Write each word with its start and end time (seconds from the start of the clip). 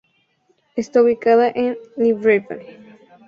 Está 0.75 1.03
ubicada 1.03 1.51
en 1.53 1.77
Libreville. 1.95 2.75